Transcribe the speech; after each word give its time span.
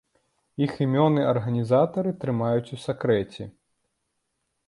Іх 0.67 0.71
імёны 0.85 1.21
арганізатары 1.33 2.15
трымаюць 2.23 2.73
у 2.79 2.79
сакрэце. 2.87 3.43